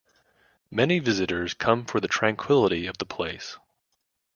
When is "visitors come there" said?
0.97-1.91